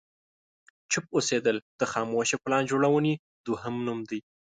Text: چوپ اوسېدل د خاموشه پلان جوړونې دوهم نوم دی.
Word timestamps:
چوپ 0.91 1.05
اوسېدل 1.15 1.57
د 1.79 1.81
خاموشه 1.91 2.37
پلان 2.43 2.63
جوړونې 2.71 3.13
دوهم 3.45 3.75
نوم 3.85 3.99
دی. 4.09 4.19